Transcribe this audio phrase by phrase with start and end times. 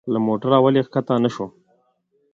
[0.13, 1.45] له موټره ولي کښته نه شو؟